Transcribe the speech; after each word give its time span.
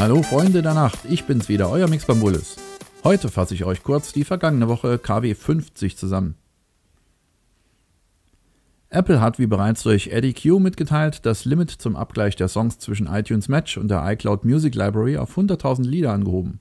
Hallo 0.00 0.22
Freunde 0.22 0.62
der 0.62 0.74
Nacht, 0.74 1.00
ich 1.08 1.24
bin's 1.24 1.48
wieder, 1.48 1.68
euer 1.70 1.88
Mix 1.88 2.06
Bambulis. 2.06 2.54
Heute 3.02 3.28
fasse 3.28 3.54
ich 3.54 3.64
euch 3.64 3.82
kurz 3.82 4.12
die 4.12 4.22
vergangene 4.22 4.68
Woche 4.68 4.96
KW 4.96 5.34
50 5.34 5.96
zusammen. 5.96 6.36
Apple 8.90 9.20
hat 9.20 9.40
wie 9.40 9.48
bereits 9.48 9.82
durch 9.82 10.06
Eddie 10.12 10.34
Q 10.34 10.60
mitgeteilt, 10.60 11.26
das 11.26 11.44
Limit 11.44 11.72
zum 11.72 11.96
Abgleich 11.96 12.36
der 12.36 12.46
Songs 12.46 12.78
zwischen 12.78 13.08
iTunes 13.08 13.48
Match 13.48 13.76
und 13.76 13.88
der 13.88 14.08
iCloud 14.12 14.44
Music 14.44 14.76
Library 14.76 15.16
auf 15.16 15.36
100.000 15.36 15.82
Lieder 15.82 16.12
angehoben. 16.12 16.60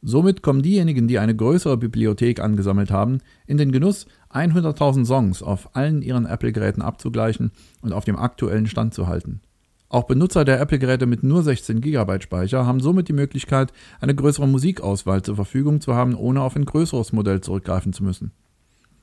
Somit 0.00 0.40
kommen 0.40 0.62
diejenigen, 0.62 1.08
die 1.08 1.18
eine 1.18 1.34
größere 1.34 1.76
Bibliothek 1.76 2.38
angesammelt 2.38 2.92
haben, 2.92 3.18
in 3.48 3.56
den 3.56 3.72
Genuss, 3.72 4.06
100.000 4.32 5.06
Songs 5.06 5.42
auf 5.42 5.74
allen 5.74 6.02
ihren 6.02 6.24
Apple-Geräten 6.24 6.82
abzugleichen 6.82 7.50
und 7.82 7.92
auf 7.92 8.04
dem 8.04 8.16
aktuellen 8.16 8.68
Stand 8.68 8.94
zu 8.94 9.08
halten. 9.08 9.40
Auch 9.90 10.04
Benutzer 10.04 10.44
der 10.44 10.60
Apple-Geräte 10.60 11.06
mit 11.06 11.22
nur 11.22 11.42
16 11.42 11.80
GB 11.80 12.20
Speicher 12.20 12.66
haben 12.66 12.80
somit 12.80 13.08
die 13.08 13.14
Möglichkeit, 13.14 13.72
eine 14.00 14.14
größere 14.14 14.46
Musikauswahl 14.46 15.22
zur 15.22 15.36
Verfügung 15.36 15.80
zu 15.80 15.94
haben, 15.94 16.14
ohne 16.14 16.42
auf 16.42 16.56
ein 16.56 16.66
größeres 16.66 17.12
Modell 17.12 17.40
zurückgreifen 17.40 17.94
zu 17.94 18.04
müssen. 18.04 18.32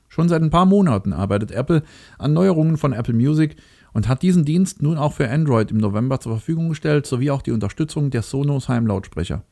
Schon 0.08 0.28
seit 0.28 0.42
ein 0.42 0.50
paar 0.50 0.66
Monaten 0.66 1.12
arbeitet 1.12 1.50
Apple 1.50 1.82
an 2.18 2.32
Neuerungen 2.32 2.76
von 2.76 2.92
Apple 2.92 3.14
Music 3.14 3.56
und 3.92 4.06
hat 4.06 4.22
diesen 4.22 4.44
Dienst 4.44 4.80
nun 4.80 4.96
auch 4.96 5.12
für 5.12 5.28
Android 5.28 5.72
im 5.72 5.78
November 5.78 6.20
zur 6.20 6.32
Verfügung 6.32 6.68
gestellt, 6.68 7.06
sowie 7.06 7.32
auch 7.32 7.42
die 7.42 7.50
Unterstützung 7.50 8.10
der 8.10 8.22
Sonos 8.22 8.68
Heimlautsprecher. 8.68 9.42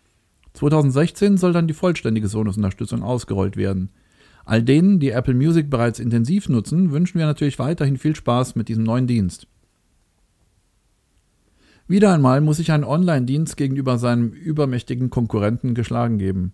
2016 0.52 1.36
soll 1.36 1.52
dann 1.52 1.66
die 1.66 1.74
vollständige 1.74 2.28
Sonos-Unterstützung 2.28 3.02
ausgerollt 3.02 3.56
werden. 3.56 3.90
All 4.44 4.62
denen, 4.62 5.00
die 5.00 5.10
Apple 5.10 5.34
Music 5.34 5.68
bereits 5.68 5.98
intensiv 5.98 6.48
nutzen, 6.48 6.92
wünschen 6.92 7.18
wir 7.18 7.26
natürlich 7.26 7.58
weiterhin 7.58 7.96
viel 7.96 8.14
Spaß 8.14 8.54
mit 8.54 8.68
diesem 8.68 8.84
neuen 8.84 9.08
Dienst. 9.08 9.48
Wieder 11.86 12.14
einmal 12.14 12.40
muss 12.40 12.56
sich 12.56 12.72
ein 12.72 12.82
Online-Dienst 12.82 13.58
gegenüber 13.58 13.98
seinem 13.98 14.30
übermächtigen 14.30 15.10
Konkurrenten 15.10 15.74
geschlagen 15.74 16.18
geben. 16.18 16.52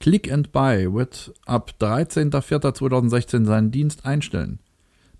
Click 0.00 0.30
and 0.30 0.52
Buy 0.52 0.92
wird 0.92 1.32
ab 1.46 1.72
13.04.2016 1.80 3.46
seinen 3.46 3.70
Dienst 3.70 4.04
einstellen. 4.04 4.60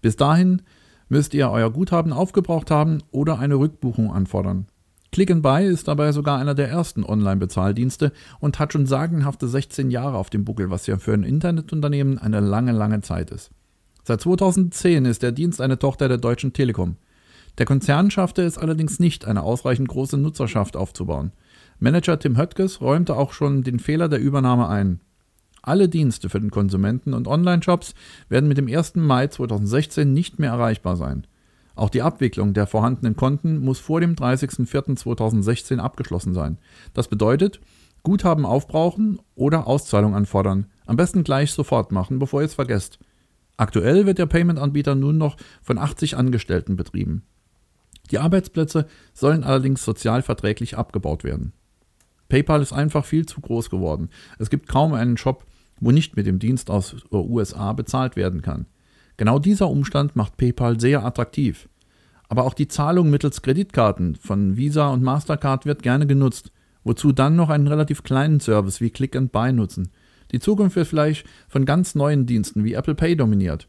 Bis 0.03 0.17
dahin 0.17 0.61
müsst 1.09 1.33
ihr 1.33 1.51
euer 1.51 1.71
Guthaben 1.71 2.13
aufgebraucht 2.13 2.71
haben 2.71 2.99
oder 3.11 3.39
eine 3.39 3.55
Rückbuchung 3.55 4.13
anfordern. 4.13 4.67
Click 5.11 5.31
and 5.31 5.43
Buy 5.43 5.67
ist 5.67 5.89
dabei 5.89 6.13
sogar 6.13 6.39
einer 6.39 6.55
der 6.55 6.69
ersten 6.69 7.03
Online-Bezahldienste 7.03 8.13
und 8.41 8.59
hat 8.59 8.75
schon 8.75 8.85
sagenhafte 8.85 9.49
16 9.49 9.91
Jahre 9.91 10.19
auf 10.19 10.29
dem 10.29 10.45
Buckel, 10.45 10.69
was 10.69 10.87
ja 10.87 10.99
für 10.99 11.15
ein 11.15 11.23
Internetunternehmen 11.23 12.19
eine 12.19 12.41
lange, 12.41 12.73
lange 12.73 13.01
Zeit 13.01 13.31
ist. 13.31 13.51
Seit 14.05 14.21
2010 14.21 15.07
ist 15.07 15.23
der 15.23 15.33
Dienst 15.33 15.63
eine 15.63 15.79
Tochter 15.79 16.09
der 16.09 16.19
Deutschen 16.19 16.53
Telekom. 16.53 16.97
Der 17.59 17.67
Konzern 17.67 18.11
schaffte 18.11 18.43
es 18.43 18.59
allerdings 18.59 18.99
nicht, 18.99 19.25
eine 19.25 19.43
ausreichend 19.43 19.89
große 19.89 20.19
Nutzerschaft 20.19 20.77
aufzubauen. 20.77 21.33
Manager 21.79 22.19
Tim 22.19 22.37
Höttges 22.37 22.81
räumte 22.81 23.17
auch 23.17 23.33
schon 23.33 23.63
den 23.63 23.79
Fehler 23.79 24.09
der 24.09 24.21
Übernahme 24.21 24.69
ein. 24.69 25.01
Alle 25.63 25.89
Dienste 25.89 26.29
für 26.29 26.41
den 26.41 26.51
Konsumenten 26.51 27.13
und 27.13 27.27
Online-Shops 27.27 27.95
werden 28.29 28.49
mit 28.49 28.59
dem 28.59 28.69
1. 28.69 28.97
Mai 28.97 29.27
2016 29.27 30.13
nicht 30.13 30.39
mehr 30.39 30.51
erreichbar 30.51 30.97
sein. 30.97 31.27
Auch 31.75 31.91
die 31.91 32.03
Abwicklung 32.03 32.55
der 32.55 32.67
vorhandenen 32.67 33.17
Konten 33.17 33.59
muss 33.59 33.79
vor 33.79 34.01
dem 34.01 34.15
30.04.2016 34.15 35.79
abgeschlossen 35.79 36.35
sein. 36.35 36.59
Das 36.95 37.09
bedeutet, 37.09 37.61
Guthaben 38.03 38.47
aufbrauchen 38.47 39.19
oder 39.35 39.67
Auszahlung 39.67 40.15
anfordern. 40.15 40.67
Am 40.87 40.97
besten 40.97 41.25
gleich 41.25 41.53
sofort 41.53 41.91
machen, 41.91 42.19
bevor 42.19 42.41
ihr 42.41 42.47
es 42.47 42.55
vergesst. 42.55 42.99
Aktuell 43.57 44.07
wird 44.07 44.19
der 44.19 44.27
Payment-Anbieter 44.27 44.95
nun 44.95 45.19
noch 45.19 45.37
von 45.63 45.79
80 45.79 46.17
Angestellten 46.17 46.77
betrieben. 46.77 47.25
Die 48.07 48.19
Arbeitsplätze 48.19 48.87
sollen 49.15 49.45
allerdings 49.45 49.85
sozialverträglich 49.85 50.77
abgebaut 50.77 51.25
werden. 51.25 51.53
PayPal 52.29 52.63
ist 52.63 52.73
einfach 52.73 53.05
viel 53.05 53.27
zu 53.27 53.41
groß 53.41 53.71
geworden. 53.71 54.11
Es 54.39 54.51
gibt 54.51 54.69
kaum 54.69 54.95
einen 54.95 55.17
Shop, 55.17 55.45
wo 55.81 55.91
nicht 55.91 56.17
mit 56.17 56.27
dem 56.27 56.39
Dienst 56.39 56.71
aus 56.71 56.97
USA 57.13 57.73
bezahlt 57.73 58.17
werden 58.17 58.43
kann. 58.43 58.67
Genau 59.17 59.39
dieser 59.39 59.69
Umstand 59.69 60.17
macht 60.17 60.37
PayPal 60.37 60.81
sehr 60.81 61.05
attraktiv. 61.05 61.69
Aber 62.29 62.45
auch 62.45 62.55
die 62.55 62.69
Zahlung 62.69 63.11
mittels 63.11 63.43
Kreditkarten 63.43 64.17
von 64.17 64.57
Visa 64.57 64.89
und 64.89 65.03
Mastercard 65.03 65.65
wird 65.65 65.83
gerne 65.83 66.07
genutzt, 66.07 66.51
wozu 66.83 67.13
dann 67.13 67.37
noch 67.37 67.51
einen 67.51 67.69
relativ 67.69 68.03
kleinen 68.03 68.41
Service 68.41 68.81
wie 68.81 68.91
Click 68.91 69.15
and 69.15 69.33
Buy 69.33 69.53
nutzen. 69.53 69.91
Die 70.33 70.41
Zukunft 70.41 70.77
wird 70.77 70.89
vielleicht 70.89 71.27
von 71.49 71.65
ganz 71.65 71.95
neuen 71.95 72.27
Diensten 72.27 72.65
wie 72.65 72.75
Apple 72.75 72.97
Pay 72.97 73.17
dominiert. 73.17 73.69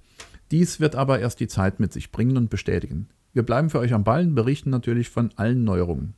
Dies 0.49 0.79
wird 0.79 0.95
aber 0.95 1.19
erst 1.19 1.39
die 1.39 1.47
Zeit 1.47 1.79
mit 1.79 1.93
sich 1.93 2.11
bringen 2.11 2.37
und 2.37 2.49
bestätigen. 2.49 3.09
Wir 3.33 3.43
bleiben 3.43 3.69
für 3.69 3.79
euch 3.79 3.93
am 3.93 4.03
Ball 4.03 4.23
und 4.23 4.35
berichten 4.35 4.69
natürlich 4.69 5.09
von 5.09 5.31
allen 5.35 5.63
Neuerungen. 5.63 6.13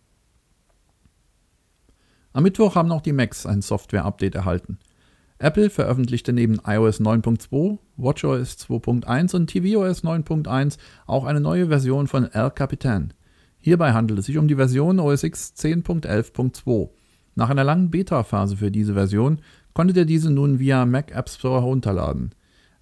Am 2.31 2.43
Mittwoch 2.43 2.75
haben 2.75 2.91
auch 2.91 3.01
die 3.01 3.13
Macs 3.13 3.45
ein 3.45 3.61
Software-Update 3.61 4.35
erhalten. 4.35 4.77
Apple 5.39 5.69
veröffentlichte 5.69 6.33
neben 6.33 6.59
iOS 6.65 6.99
9.2, 6.99 7.77
WatchOS 7.95 8.57
2.1 8.57 9.35
und 9.35 9.49
tvOS 9.49 10.03
9.1 10.03 10.77
auch 11.05 11.25
eine 11.25 11.39
neue 11.39 11.67
Version 11.67 12.07
von 12.07 12.25
El 12.25 12.51
Capitan. 12.51 13.13
Hierbei 13.57 13.93
handelt 13.93 14.19
es 14.19 14.25
sich 14.25 14.37
um 14.37 14.47
die 14.47 14.55
Version 14.55 14.99
OS 14.99 15.23
X 15.23 15.53
10.11.2. 15.57 16.89
Nach 17.35 17.49
einer 17.49 17.63
langen 17.63 17.89
Beta-Phase 17.89 18.57
für 18.57 18.69
diese 18.69 18.93
Version 18.93 19.39
konntet 19.73 19.97
ihr 19.97 20.05
diese 20.05 20.29
nun 20.29 20.59
via 20.59 20.85
Mac 20.85 21.11
App 21.11 21.29
Store 21.29 21.61
herunterladen. 21.61 22.35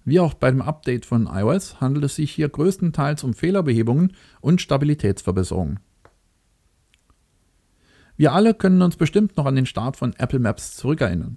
Wie 0.08 0.20
auch 0.20 0.32
bei 0.32 0.50
dem 0.50 0.62
Update 0.62 1.04
von 1.04 1.26
iOS 1.26 1.82
handelt 1.82 2.02
es 2.06 2.16
sich 2.16 2.30
hier 2.30 2.48
größtenteils 2.48 3.24
um 3.24 3.34
Fehlerbehebungen 3.34 4.14
und 4.40 4.62
Stabilitätsverbesserungen. 4.62 5.80
Wir 8.16 8.32
alle 8.32 8.54
können 8.54 8.80
uns 8.80 8.96
bestimmt 8.96 9.36
noch 9.36 9.44
an 9.44 9.54
den 9.54 9.66
Start 9.66 9.98
von 9.98 10.14
Apple 10.14 10.38
Maps 10.38 10.76
zurückerinnern. 10.76 11.36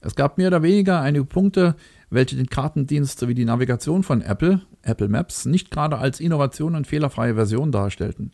Es 0.00 0.14
gab 0.14 0.38
mehr 0.38 0.46
oder 0.46 0.62
weniger 0.62 1.02
einige 1.02 1.26
Punkte, 1.26 1.76
welche 2.08 2.34
den 2.34 2.46
Kartendienst 2.46 3.18
sowie 3.18 3.34
die 3.34 3.44
Navigation 3.44 4.04
von 4.04 4.22
Apple, 4.22 4.62
Apple 4.80 5.08
Maps, 5.08 5.44
nicht 5.44 5.70
gerade 5.70 5.98
als 5.98 6.18
Innovation 6.18 6.74
und 6.74 6.86
fehlerfreie 6.86 7.34
Version 7.34 7.72
darstellten. 7.72 8.32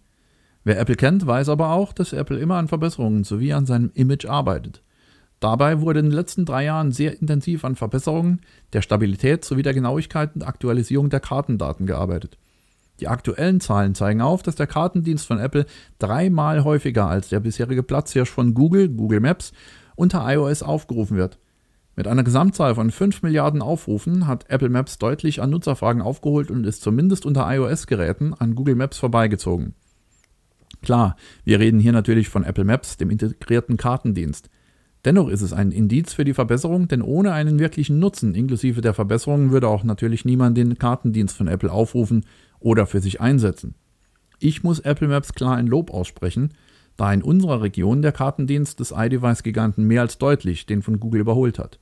Wer 0.63 0.79
Apple 0.79 0.95
kennt, 0.95 1.27
weiß 1.27 1.49
aber 1.49 1.71
auch, 1.71 1.93
dass 1.93 2.13
Apple 2.13 2.39
immer 2.39 2.59
an 2.59 2.69
Verbesserungen 2.69 3.25
sowie 3.25 3.53
an 3.53 3.67
seinem 3.67 3.91
Image 3.95 4.27
arbeitet. 4.27 4.85
Dabei 5.41 5.81
wurde 5.81 6.01
in 6.01 6.07
den 6.07 6.15
letzten 6.15 6.45
drei 6.45 6.65
Jahren 6.65 6.91
sehr 6.91 7.21
intensiv 7.21 7.65
an 7.65 7.77
Verbesserungen 7.77 8.41
der 8.73 8.83
Stabilität 8.83 9.45
sowie 9.45 9.63
der 9.63 9.75
Genauigkeit 9.75 10.35
und 10.35 10.43
Aktualisierung 10.43 11.11
der 11.11 11.21
Kartendaten 11.21 11.87
gearbeitet. 11.87 12.39
Die 13.01 13.07
aktuellen 13.07 13.61
Zahlen 13.61 13.95
zeigen 13.95 14.21
auf, 14.21 14.43
dass 14.43 14.57
der 14.57 14.67
Kartendienst 14.67 15.27
von 15.27 15.39
Apple 15.39 15.67
dreimal 16.01 16.65
häufiger 16.65 17.07
als 17.07 17.29
der 17.29 17.39
bisherige 17.41 17.85
Platzhirsch 17.85 18.31
von 18.31 18.55
Google, 18.55 18.89
Google 18.89 19.21
Maps, 19.21 19.53
unter 19.95 20.29
iOS 20.29 20.65
aufgerufen 20.65 21.17
wird. 21.17 21.39
Mit 21.95 22.07
einer 22.07 22.25
Gesamtzahl 22.25 22.75
von 22.75 22.91
5 22.91 23.23
Milliarden 23.23 23.63
Aufrufen 23.63 24.27
hat 24.27 24.49
Apple 24.51 24.69
Maps 24.69 24.99
deutlich 24.99 25.43
an 25.43 25.51
Nutzerfragen 25.51 26.03
aufgeholt 26.03 26.51
und 26.51 26.65
ist 26.65 26.83
zumindest 26.83 27.27
unter 27.27 27.53
iOS-Geräten 27.53 28.35
an 28.35 28.55
Google 28.55 28.77
Maps 28.77 28.99
vorbeigezogen. 28.99 29.75
Klar, 30.83 31.17
wir 31.45 31.59
reden 31.59 31.81
hier 31.81 31.93
natürlich 31.93 32.29
von 32.29 32.45
Apple 32.45 32.65
Maps, 32.65 32.97
dem 32.97 33.11
integrierten 33.11 33.77
Kartendienst. 33.77 34.49
Dennoch 35.05 35.29
ist 35.29 35.43
es 35.43 35.53
ein 35.53 35.71
Indiz 35.71 36.13
für 36.13 36.25
die 36.25 36.35
Verbesserung, 36.35 36.89
denn 36.89 37.03
ohne 37.03 37.33
einen 37.33 37.59
wirklichen 37.59 37.99
Nutzen 37.99 38.35
inklusive 38.35 38.81
der 38.81 38.95
Verbesserungen 38.95 39.53
würde 39.53 39.69
auch 39.69 39.85
natürlich 39.85 40.25
niemand 40.25 40.57
den 40.57 40.77
Kartendienst 40.77 41.37
von 41.37 41.47
Apple 41.47 41.71
aufrufen 41.71 42.25
oder 42.59 42.87
für 42.87 43.01
sich 43.01 43.21
einsetzen. 43.21 43.75
Ich 44.41 44.63
muss 44.63 44.81
Apple 44.81 45.09
Maps 45.09 45.35
klar 45.35 45.57
ein 45.57 45.67
Lob 45.67 45.91
aussprechen, 45.91 46.55
da 46.97 47.13
in 47.13 47.23
unserer 47.23 47.63
Region 47.63 48.03
der 48.03 48.13
Kartendienst 48.13 48.81
des 48.81 48.93
iDevice-Giganten 48.97 49.85
mehr 49.85 50.01
als 50.01 50.19
deutlich 50.19 50.67
den 50.67 50.83
von 50.83 50.99
Google 50.99 51.21
überholt 51.21 51.59
hat. 51.59 51.79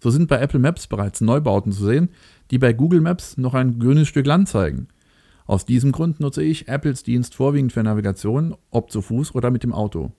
So 0.00 0.10
sind 0.10 0.28
bei 0.28 0.38
Apple 0.38 0.60
Maps 0.60 0.86
bereits 0.86 1.20
Neubauten 1.20 1.72
zu 1.72 1.84
sehen, 1.84 2.10
die 2.50 2.58
bei 2.58 2.72
Google 2.72 3.00
Maps 3.00 3.36
noch 3.38 3.54
ein 3.54 3.78
grünes 3.78 4.08
Stück 4.08 4.26
Land 4.26 4.48
zeigen. 4.48 4.88
Aus 5.46 5.64
diesem 5.64 5.92
Grund 5.92 6.20
nutze 6.20 6.42
ich 6.42 6.68
Apples 6.68 7.02
Dienst 7.02 7.34
vorwiegend 7.34 7.72
für 7.72 7.82
Navigation, 7.82 8.54
ob 8.70 8.90
zu 8.90 9.00
Fuß 9.00 9.34
oder 9.34 9.50
mit 9.50 9.62
dem 9.62 9.72
Auto. 9.72 10.12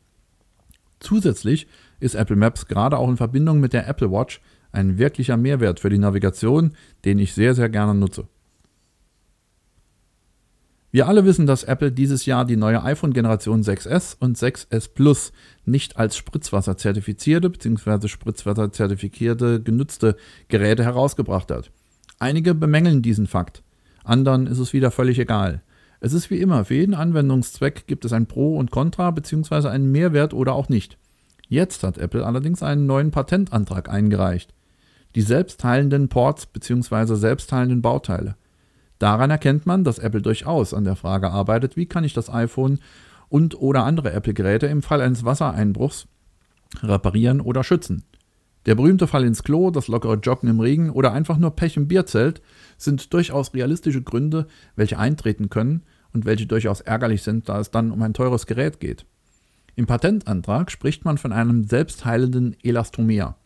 Zusätzlich 0.99 1.67
ist 1.99 2.15
Apple 2.15 2.35
Maps 2.35 2.67
gerade 2.67 2.97
auch 2.97 3.09
in 3.09 3.17
Verbindung 3.17 3.59
mit 3.59 3.73
der 3.73 3.87
Apple 3.87 4.11
Watch 4.11 4.41
ein 4.71 4.97
wirklicher 4.97 5.37
Mehrwert 5.37 5.79
für 5.79 5.89
die 5.89 5.97
Navigation, 5.97 6.75
den 7.05 7.19
ich 7.19 7.33
sehr, 7.33 7.55
sehr 7.55 7.69
gerne 7.69 7.95
nutze. 7.95 8.27
Wir 10.91 11.07
alle 11.07 11.23
wissen, 11.23 11.45
dass 11.45 11.63
Apple 11.63 11.91
dieses 11.91 12.25
Jahr 12.25 12.45
die 12.45 12.57
neue 12.57 12.83
iPhone-Generation 12.83 13.61
6S 13.61 14.15
und 14.19 14.37
6S 14.37 14.89
Plus 14.93 15.31
nicht 15.63 15.97
als 15.97 16.17
Spritzwasser 16.17 16.77
zertifizierte 16.77 17.49
bzw. 17.49 18.07
Spritzwasser 18.07 18.71
zertifizierte 18.71 19.61
genutzte 19.61 20.15
Geräte 20.47 20.83
herausgebracht 20.83 21.51
hat. 21.51 21.71
Einige 22.17 22.55
bemängeln 22.55 23.03
diesen 23.03 23.27
Fakt, 23.27 23.61
anderen 24.03 24.47
ist 24.47 24.57
es 24.57 24.73
wieder 24.73 24.89
völlig 24.89 25.19
egal. 25.19 25.61
Es 26.01 26.13
ist 26.13 26.29
wie 26.29 26.39
immer, 26.39 26.65
für 26.65 26.75
jeden 26.75 26.93
Anwendungszweck 26.93 27.85
gibt 27.87 28.05
es 28.05 28.13
ein 28.13 28.25
Pro 28.25 28.57
und 28.57 28.71
Contra 28.71 29.11
bzw. 29.11 29.67
einen 29.67 29.91
Mehrwert 29.91 30.33
oder 30.33 30.53
auch 30.53 30.69
nicht. 30.69 30.97
Jetzt 31.49 31.83
hat 31.83 31.97
Apple 31.97 32.25
allerdings 32.25 32.63
einen 32.63 32.85
neuen 32.85 33.11
Patentantrag 33.11 33.89
eingereicht. 33.89 34.53
Die 35.15 35.21
selbstheilenden 35.21 36.07
Ports 36.07 36.45
bzw. 36.45 37.15
selbstheilenden 37.15 37.81
Bauteile. 37.81 38.35
Daran 38.99 39.31
erkennt 39.31 39.65
man, 39.65 39.83
dass 39.83 39.99
Apple 39.99 40.21
durchaus 40.21 40.73
an 40.73 40.83
der 40.83 40.95
Frage 40.95 41.31
arbeitet, 41.31 41.75
wie 41.75 41.85
kann 41.85 42.03
ich 42.03 42.13
das 42.13 42.29
iPhone 42.29 42.79
und 43.29 43.59
oder 43.59 43.83
andere 43.83 44.11
Apple-Geräte 44.11 44.67
im 44.67 44.81
Fall 44.81 45.01
eines 45.01 45.25
Wassereinbruchs 45.25 46.07
reparieren 46.83 47.41
oder 47.41 47.63
schützen. 47.63 48.03
Der 48.69 48.75
berühmte 48.75 49.07
Fall 49.07 49.23
ins 49.23 49.41
Klo, 49.41 49.71
das 49.71 49.87
lockere 49.87 50.19
Joggen 50.21 50.47
im 50.47 50.59
Regen 50.59 50.91
oder 50.91 51.11
einfach 51.11 51.39
nur 51.39 51.55
Pech 51.55 51.75
im 51.75 51.87
Bierzelt 51.87 52.39
sind 52.77 53.11
durchaus 53.15 53.55
realistische 53.55 54.03
Gründe, 54.03 54.45
welche 54.75 54.99
eintreten 54.99 55.49
können 55.49 55.81
und 56.13 56.25
welche 56.25 56.45
durchaus 56.45 56.79
ärgerlich 56.79 57.23
sind, 57.23 57.49
da 57.49 57.59
es 57.59 57.71
dann 57.71 57.89
um 57.89 57.99
ein 58.03 58.13
teures 58.13 58.45
Gerät 58.45 58.79
geht. 58.79 59.07
Im 59.75 59.87
Patentantrag 59.87 60.69
spricht 60.69 61.03
man 61.03 61.17
von 61.17 61.31
einem 61.31 61.63
selbstheilenden 61.63 62.55
Elastomer. 62.61 63.37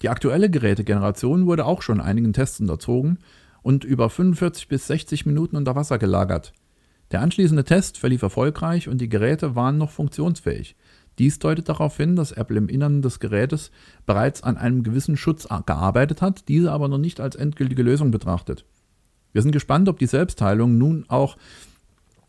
Die 0.00 0.08
aktuelle 0.08 0.48
Gerätegeneration 0.48 1.46
wurde 1.46 1.66
auch 1.66 1.82
schon 1.82 2.00
einigen 2.00 2.32
Tests 2.32 2.60
unterzogen 2.60 3.18
und 3.62 3.82
über 3.82 4.10
45 4.10 4.68
bis 4.68 4.86
60 4.86 5.26
Minuten 5.26 5.56
unter 5.56 5.74
Wasser 5.74 5.98
gelagert. 5.98 6.52
Der 7.10 7.20
anschließende 7.20 7.64
Test 7.64 7.98
verlief 7.98 8.22
erfolgreich 8.22 8.88
und 8.88 9.00
die 9.00 9.08
Geräte 9.08 9.56
waren 9.56 9.76
noch 9.76 9.90
funktionsfähig. 9.90 10.76
Dies 11.20 11.38
deutet 11.38 11.68
darauf 11.68 11.98
hin, 11.98 12.16
dass 12.16 12.32
Apple 12.32 12.56
im 12.56 12.70
Innern 12.70 13.02
des 13.02 13.20
Gerätes 13.20 13.70
bereits 14.06 14.42
an 14.42 14.56
einem 14.56 14.82
gewissen 14.82 15.18
Schutz 15.18 15.46
gearbeitet 15.66 16.22
hat, 16.22 16.48
diese 16.48 16.72
aber 16.72 16.88
noch 16.88 16.96
nicht 16.96 17.20
als 17.20 17.36
endgültige 17.36 17.82
Lösung 17.82 18.10
betrachtet. 18.10 18.64
Wir 19.34 19.42
sind 19.42 19.52
gespannt, 19.52 19.90
ob 19.90 19.98
die 19.98 20.06
Selbstheilung 20.06 20.78
nun 20.78 21.04
auch 21.08 21.36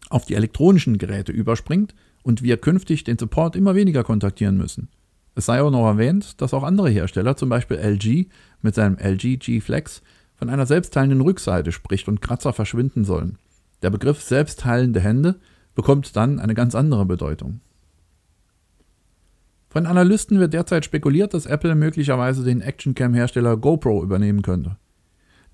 auf 0.10 0.26
die 0.26 0.36
elektronischen 0.36 0.98
Geräte 0.98 1.32
überspringt 1.32 1.96
und 2.22 2.44
wir 2.44 2.58
künftig 2.58 3.06
den 3.06 3.18
Support 3.18 3.56
immer 3.56 3.76
weniger 3.76 4.04
kontaktieren 4.04 4.58
müssen. 4.58 4.90
Es 5.36 5.46
sei 5.46 5.62
auch 5.62 5.72
noch 5.72 5.88
erwähnt, 5.88 6.42
dass 6.42 6.54
auch 6.54 6.64
andere 6.64 6.90
Hersteller, 6.90 7.38
zum 7.38 7.48
Beispiel 7.48 7.78
LG 7.78 8.28
mit 8.62 8.76
seinem 8.76 8.98
LG 8.98 9.38
G 9.38 9.62
Flex, 9.62 10.02
von 10.36 10.50
einer 10.50 10.66
selbstheilenden 10.66 11.22
Rückseite 11.22 11.72
spricht 11.72 12.10
und 12.10 12.22
Kratzer 12.22 12.52
verschwinden 12.52 13.06
sollen. 13.06 13.38
Der 13.84 13.90
Begriff 13.90 14.22
selbstheilende 14.22 15.00
Hände 15.00 15.40
bekommt 15.76 16.14
dann 16.18 16.42
eine 16.42 16.56
ganz 16.56 16.76
andere 16.76 17.06
Bedeutung. 17.06 17.62
Von 19.72 19.86
Analysten 19.86 20.38
wird 20.38 20.52
derzeit 20.52 20.84
spekuliert, 20.84 21.34
dass 21.34 21.46
Apple 21.46 21.76
möglicherweise 21.76 22.44
den 22.44 22.60
Actioncam-Hersteller 22.60 23.56
GoPro 23.56 24.04
übernehmen 24.04 24.42
könnte. 24.42 24.76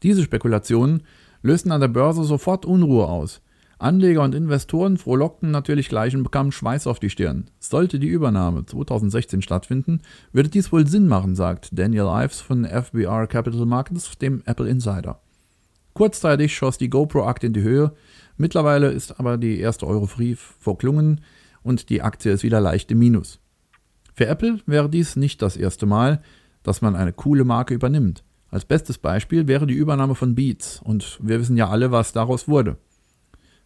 Diese 0.02 0.24
Spekulationen 0.24 1.04
lösten 1.44 1.72
an 1.72 1.82
der 1.82 1.88
Börse 1.88 2.24
sofort 2.24 2.66
Unruhe 2.66 3.08
aus. 3.08 3.44
Anleger 3.78 4.24
und 4.24 4.34
Investoren 4.34 4.98
frohlockten 4.98 5.52
natürlich 5.52 5.88
gleich 5.88 6.16
und 6.16 6.24
bekamen 6.24 6.52
Schweiß 6.52 6.88
auf 6.88 7.00
die 7.00 7.12
Stirn. 7.12 7.52
Sollte 7.60 8.00
die 8.00 8.08
Übernahme 8.08 8.66
2016 8.66 9.44
stattfinden, 9.44 10.02
würde 10.32 10.50
dies 10.50 10.72
wohl 10.72 10.88
Sinn 10.88 11.08
machen, 11.08 11.36
sagt 11.36 11.78
Daniel 11.78 12.08
Ives 12.10 12.42
von 12.42 12.66
FBR 12.66 13.28
Capital 13.28 13.68
Markets, 13.68 14.18
dem 14.18 14.42
Apple 14.48 14.68
Insider. 14.68 15.22
Kurzzeitig 15.94 16.56
schoss 16.56 16.80
die 16.80 16.90
GoPro-Aktie 16.90 17.48
in 17.48 17.54
die 17.54 17.62
Höhe, 17.62 17.94
mittlerweile 18.36 18.90
ist 18.90 19.20
aber 19.20 19.38
die 19.38 19.60
erste 19.60 19.86
Euphorie 19.86 20.36
verklungen 20.36 21.22
und 21.62 21.92
die 21.92 22.02
Aktie 22.02 22.32
ist 22.32 22.42
wieder 22.42 22.60
leicht 22.60 22.90
im 22.90 22.98
Minus. 22.98 23.40
Für 24.18 24.26
Apple 24.26 24.60
wäre 24.66 24.90
dies 24.90 25.16
nicht 25.16 25.44
das 25.44 25.56
erste 25.56 25.86
Mal, 25.86 26.24
dass 26.64 26.82
man 26.82 26.96
eine 26.96 27.14
coole 27.14 27.44
Marke 27.44 27.76
übernimmt. 27.76 28.24
Als 28.50 28.66
bestes 28.66 28.98
Beispiel 28.98 29.48
wäre 29.48 29.68
die 29.68 29.76
Übernahme 29.76 30.16
von 30.16 30.34
Beats 30.34 30.82
und 30.84 31.20
wir 31.22 31.40
wissen 31.40 31.56
ja 31.56 31.70
alle, 31.70 31.92
was 31.92 32.14
daraus 32.14 32.48
wurde. 32.48 32.78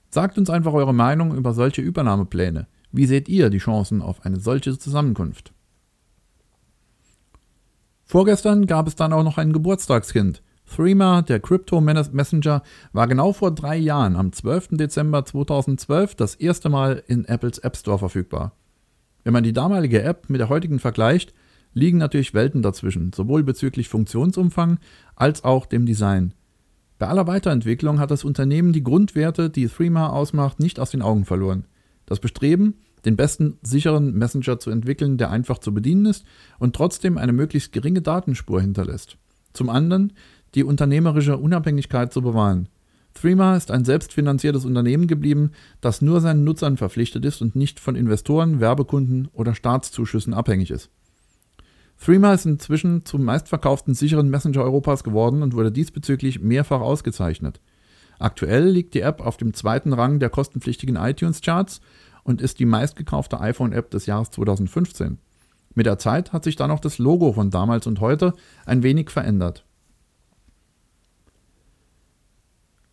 Sagt 0.09 0.37
uns 0.37 0.49
einfach 0.49 0.73
eure 0.73 0.93
Meinung 0.93 1.33
über 1.33 1.53
solche 1.53 1.81
Übernahmepläne. 1.81 2.67
Wie 2.91 3.05
seht 3.05 3.29
ihr 3.29 3.49
die 3.49 3.59
Chancen 3.59 4.01
auf 4.01 4.25
eine 4.25 4.41
solche 4.41 4.77
Zusammenkunft? 4.77 5.53
Vorgestern 8.03 8.65
gab 8.67 8.89
es 8.89 8.97
dann 8.97 9.13
auch 9.13 9.23
noch 9.23 9.37
ein 9.37 9.53
Geburtstagskind. 9.53 10.43
Threema, 10.65 11.21
der 11.21 11.39
Crypto 11.39 11.79
Messenger, 11.79 12.61
war 12.91 13.07
genau 13.07 13.31
vor 13.31 13.51
drei 13.55 13.77
Jahren, 13.77 14.17
am 14.17 14.33
12. 14.33 14.71
Dezember 14.71 15.23
2012, 15.23 16.15
das 16.15 16.35
erste 16.35 16.67
Mal 16.67 17.03
in 17.07 17.23
Apples 17.23 17.59
App 17.59 17.77
Store 17.77 17.99
verfügbar. 17.99 18.51
Wenn 19.23 19.33
man 19.33 19.43
die 19.43 19.53
damalige 19.53 20.01
App 20.01 20.29
mit 20.29 20.39
der 20.39 20.49
heutigen 20.49 20.79
vergleicht, 20.79 21.33
liegen 21.73 21.97
natürlich 21.97 22.33
Welten 22.33 22.61
dazwischen, 22.61 23.13
sowohl 23.13 23.43
bezüglich 23.43 23.89
Funktionsumfang 23.89 24.79
als 25.15 25.43
auch 25.43 25.65
dem 25.65 25.85
Design. 25.85 26.33
Bei 26.99 27.07
aller 27.07 27.27
Weiterentwicklung 27.27 27.99
hat 27.99 28.11
das 28.11 28.23
Unternehmen 28.23 28.73
die 28.73 28.83
Grundwerte, 28.83 29.49
die 29.49 29.67
Threema 29.67 30.09
ausmacht, 30.09 30.59
nicht 30.59 30.79
aus 30.79 30.91
den 30.91 31.01
Augen 31.01 31.25
verloren. 31.25 31.65
Das 32.05 32.19
Bestreben, 32.19 32.75
den 33.05 33.15
besten 33.15 33.57
sicheren 33.63 34.13
Messenger 34.13 34.59
zu 34.59 34.69
entwickeln, 34.69 35.17
der 35.17 35.31
einfach 35.31 35.57
zu 35.59 35.73
bedienen 35.73 36.05
ist 36.05 36.25
und 36.59 36.75
trotzdem 36.75 37.17
eine 37.17 37.33
möglichst 37.33 37.71
geringe 37.71 38.01
Datenspur 38.01 38.61
hinterlässt. 38.61 39.17
Zum 39.53 39.69
anderen 39.69 40.13
die 40.53 40.63
unternehmerische 40.63 41.37
Unabhängigkeit 41.37 42.13
zu 42.13 42.21
bewahren. 42.21 42.67
Threema 43.13 43.55
ist 43.55 43.71
ein 43.71 43.85
selbstfinanziertes 43.85 44.65
Unternehmen 44.65 45.07
geblieben, 45.07 45.51
das 45.81 46.01
nur 46.01 46.21
seinen 46.21 46.43
Nutzern 46.43 46.77
verpflichtet 46.77 47.25
ist 47.25 47.41
und 47.41 47.55
nicht 47.55 47.79
von 47.79 47.95
Investoren, 47.95 48.59
Werbekunden 48.59 49.27
oder 49.33 49.53
Staatszuschüssen 49.53 50.33
abhängig 50.33 50.71
ist. 50.71 50.89
Threema 51.99 52.33
ist 52.33 52.45
inzwischen 52.45 53.05
zum 53.05 53.23
meistverkauften 53.23 53.93
sicheren 53.93 54.29
Messenger 54.29 54.63
Europas 54.63 55.03
geworden 55.03 55.43
und 55.43 55.53
wurde 55.53 55.71
diesbezüglich 55.71 56.39
mehrfach 56.39 56.81
ausgezeichnet. 56.81 57.61
Aktuell 58.17 58.69
liegt 58.69 58.93
die 58.93 59.01
App 59.01 59.21
auf 59.21 59.37
dem 59.37 59.53
zweiten 59.53 59.93
Rang 59.93 60.19
der 60.19 60.29
kostenpflichtigen 60.29 60.95
iTunes-Charts 60.95 61.81
und 62.23 62.41
ist 62.41 62.59
die 62.59 62.65
meistgekaufte 62.65 63.39
iPhone-App 63.39 63.91
des 63.91 64.05
Jahres 64.05 64.31
2015. 64.31 65.19
Mit 65.73 65.85
der 65.85 65.97
Zeit 65.97 66.33
hat 66.33 66.43
sich 66.43 66.55
dann 66.55 66.71
auch 66.71 66.79
das 66.79 66.97
Logo 66.97 67.33
von 67.33 67.49
damals 67.49 67.87
und 67.87 67.99
heute 67.99 68.33
ein 68.65 68.83
wenig 68.83 69.09
verändert. 69.09 69.65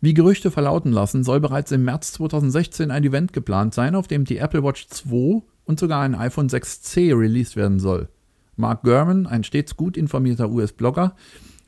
Wie 0.01 0.13
Gerüchte 0.13 0.49
verlauten 0.49 0.93
lassen, 0.93 1.25
soll 1.25 1.41
bereits 1.41 1.73
im 1.73 1.83
März 1.83 2.13
2016 2.13 2.89
ein 2.89 3.03
Event 3.03 3.33
geplant 3.33 3.73
sein, 3.73 3.95
auf 3.95 4.07
dem 4.07 4.23
die 4.23 4.37
Apple 4.37 4.63
Watch 4.63 4.87
2 4.87 5.41
und 5.65 5.77
sogar 5.77 6.03
ein 6.03 6.15
iPhone 6.15 6.47
6C 6.47 7.13
released 7.17 7.57
werden 7.57 7.79
soll. 7.79 8.07
Mark 8.55 8.83
Gurman, 8.83 9.27
ein 9.27 9.43
stets 9.43 9.75
gut 9.75 9.97
informierter 9.97 10.49
US-Blogger, 10.49 11.15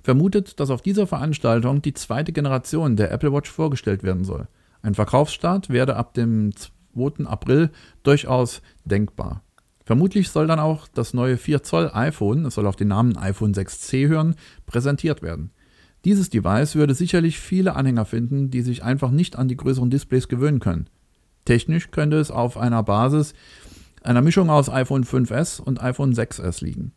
vermutet, 0.01 0.61
dass 0.61 0.69
auf 0.69 0.81
dieser 0.81 1.07
Veranstaltung 1.07 1.81
die 1.81 1.93
zweite 1.93 2.31
Generation 2.31 2.95
der 2.95 3.11
Apple 3.11 3.33
Watch 3.33 3.51
vorgestellt 3.51 4.01
werden 4.01 4.23
soll. 4.23 4.47
Ein 4.81 4.95
Verkaufsstart 4.95 5.69
werde 5.69 5.97
ab 5.97 6.13
dem 6.13 6.51
2. 6.95 7.25
April 7.25 7.69
durchaus 8.03 8.61
denkbar. 8.85 9.43
Vermutlich 9.83 10.29
soll 10.29 10.47
dann 10.47 10.59
auch 10.59 10.87
das 10.87 11.13
neue 11.13 11.35
4 11.35 11.63
Zoll 11.63 11.91
iPhone, 11.93 12.45
es 12.45 12.55
soll 12.55 12.65
auf 12.65 12.77
den 12.77 12.87
Namen 12.87 13.17
iPhone 13.17 13.53
6C 13.53 14.07
hören, 14.07 14.35
präsentiert 14.65 15.21
werden. 15.21 15.51
Dieses 16.03 16.29
Device 16.29 16.75
würde 16.75 16.95
sicherlich 16.95 17.39
viele 17.39 17.75
Anhänger 17.75 18.05
finden, 18.05 18.49
die 18.49 18.61
sich 18.61 18.83
einfach 18.83 19.11
nicht 19.11 19.37
an 19.37 19.47
die 19.47 19.57
größeren 19.57 19.89
Displays 19.89 20.27
gewöhnen 20.27 20.59
können. 20.59 20.87
Technisch 21.45 21.91
könnte 21.91 22.17
es 22.17 22.31
auf 22.31 22.57
einer 22.57 22.83
Basis 22.83 23.33
einer 24.03 24.21
Mischung 24.21 24.49
aus 24.49 24.69
iPhone 24.69 25.03
5S 25.03 25.61
und 25.61 25.81
iPhone 25.81 26.13
6S 26.13 26.63
liegen. 26.63 26.91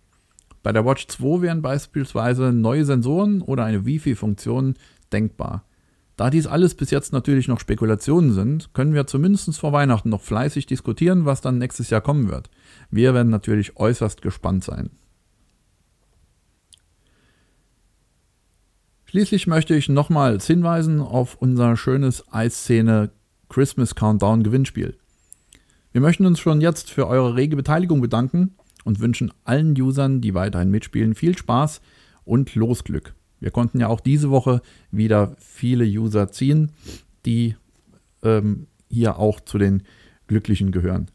Bei 0.63 0.73
der 0.73 0.87
Watch 0.87 1.07
2 1.09 1.43
wären 1.43 1.61
beispielsweise 1.61 2.53
neue 2.53 2.87
Sensoren 2.87 3.43
oder 3.43 3.65
eine 3.65 3.85
Wi-Fi-Funktion 3.85 4.75
denkbar. 5.13 5.65
Da 6.17 6.31
dies 6.31 6.47
alles 6.47 6.75
bis 6.75 6.91
jetzt 6.91 7.13
natürlich 7.13 7.49
noch 7.49 7.61
Spekulationen 7.61 8.33
sind, 8.33 8.73
können 8.73 8.95
wir 8.95 9.07
zumindest 9.07 9.59
vor 9.59 9.73
Weihnachten 9.73 10.09
noch 10.09 10.23
fleißig 10.23 10.65
diskutieren, 10.65 11.25
was 11.27 11.41
dann 11.41 11.59
nächstes 11.59 11.91
Jahr 11.91 12.01
kommen 12.01 12.31
wird. 12.31 12.49
Wir 12.91 13.13
werden 13.13 13.31
natürlich 13.31 13.77
äußerst 13.77 14.23
gespannt 14.23 14.65
sein. 14.65 14.91
Schließlich 19.15 19.47
möchte 19.47 19.77
ich 19.77 19.89
nochmals 19.89 20.45
hinweisen 20.49 21.01
auf 21.01 21.37
unser 21.37 21.77
schönes 21.77 22.25
Eisszene 22.33 23.13
Christmas 23.49 23.95
Countdown 23.95 24.43
Gewinnspiel. 24.43 24.97
Wir 25.93 26.01
möchten 26.01 26.27
uns 26.27 26.41
schon 26.41 26.61
jetzt 26.61 26.91
für 26.91 27.07
eure 27.07 27.37
rege 27.37 27.55
Beteiligung 27.55 28.01
bedanken 28.01 28.57
und 28.83 28.99
wünschen 28.99 29.33
allen 29.45 29.81
Usern, 29.81 30.21
die 30.21 30.35
weiterhin 30.35 30.73
mitspielen, 30.73 31.15
viel 31.15 31.39
Spaß 31.39 31.81
und 32.25 32.57
Losglück. 32.57 33.15
Wir 33.39 33.53
konnten 33.53 33.79
ja 33.79 33.87
auch 33.87 34.01
diese 34.01 34.31
Woche 34.31 34.63
wieder 34.91 35.37
viele 35.39 35.85
User 35.85 36.33
ziehen, 36.33 36.73
die 37.25 37.55
ähm, 38.25 38.67
hier 38.91 39.21
auch 39.21 39.39
zu 39.39 39.59
den 39.59 39.85
Glücklichen 40.27 40.73
gehören. 40.73 41.07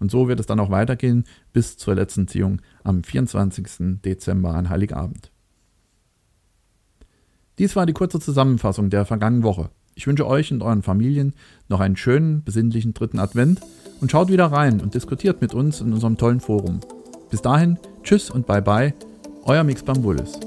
Und 0.00 0.10
so 0.10 0.26
wird 0.26 0.40
es 0.40 0.46
dann 0.46 0.58
auch 0.58 0.70
weitergehen 0.70 1.22
bis 1.52 1.76
zur 1.76 1.94
letzten 1.94 2.26
Ziehung 2.26 2.60
am 2.82 3.04
24. 3.04 4.02
Dezember 4.02 4.52
an 4.52 4.68
Heiligabend. 4.68 5.30
Dies 7.58 7.74
war 7.74 7.86
die 7.86 7.94
kurze 7.94 8.20
Zusammenfassung 8.20 8.90
der 8.90 9.06
vergangenen 9.06 9.42
Woche. 9.42 9.70
Ich 9.94 10.06
wünsche 10.06 10.26
euch 10.26 10.52
und 10.52 10.62
euren 10.62 10.82
Familien 10.82 11.32
noch 11.68 11.80
einen 11.80 11.96
schönen, 11.96 12.44
besinnlichen 12.44 12.92
dritten 12.92 13.18
Advent 13.18 13.60
und 14.00 14.10
schaut 14.10 14.28
wieder 14.28 14.46
rein 14.46 14.80
und 14.80 14.94
diskutiert 14.94 15.40
mit 15.40 15.54
uns 15.54 15.80
in 15.80 15.92
unserem 15.92 16.18
tollen 16.18 16.40
Forum. 16.40 16.80
Bis 17.30 17.40
dahin, 17.40 17.78
tschüss 18.02 18.30
und 18.30 18.46
bye 18.46 18.60
bye, 18.60 18.92
euer 19.44 19.64
Mix 19.64 19.82
Bambulis. 19.82 20.38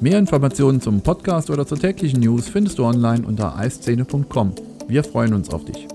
Mehr 0.00 0.18
Informationen 0.18 0.80
zum 0.80 1.00
Podcast 1.00 1.48
oder 1.48 1.64
zur 1.64 1.78
täglichen 1.78 2.18
News 2.18 2.48
findest 2.48 2.80
du 2.80 2.84
online 2.84 3.24
unter 3.24 3.56
eiszene.com. 3.56 4.52
Wir 4.88 5.04
freuen 5.04 5.32
uns 5.32 5.50
auf 5.50 5.64
dich. 5.64 5.86